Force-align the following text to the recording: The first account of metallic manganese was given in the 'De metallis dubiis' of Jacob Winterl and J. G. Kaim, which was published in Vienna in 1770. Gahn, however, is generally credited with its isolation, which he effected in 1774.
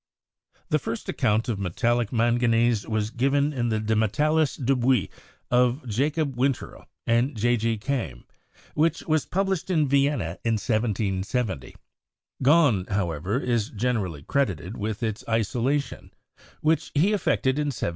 The 0.69 0.79
first 0.79 1.09
account 1.09 1.47
of 1.47 1.59
metallic 1.59 2.11
manganese 2.11 2.87
was 2.87 3.11
given 3.11 3.53
in 3.53 3.69
the 3.69 3.79
'De 3.79 3.93
metallis 3.93 4.57
dubiis' 4.59 5.09
of 5.51 5.87
Jacob 5.87 6.35
Winterl 6.35 6.87
and 7.05 7.37
J. 7.37 7.55
G. 7.55 7.77
Kaim, 7.77 8.23
which 8.73 9.03
was 9.03 9.27
published 9.27 9.69
in 9.69 9.87
Vienna 9.87 10.39
in 10.43 10.53
1770. 10.57 11.75
Gahn, 12.41 12.89
however, 12.89 13.39
is 13.39 13.69
generally 13.69 14.23
credited 14.23 14.75
with 14.75 15.03
its 15.03 15.23
isolation, 15.29 16.11
which 16.61 16.89
he 16.95 17.13
effected 17.13 17.59
in 17.59 17.67
1774. 17.67 17.89